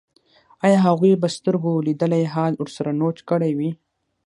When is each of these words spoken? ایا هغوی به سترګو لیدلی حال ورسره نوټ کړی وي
ایا 0.65 0.77
هغوی 0.87 1.13
به 1.21 1.27
سترګو 1.37 1.71
لیدلی 1.87 2.23
حال 2.33 2.53
ورسره 2.57 2.91
نوټ 3.01 3.17
کړی 3.29 3.51
وي 3.57 3.71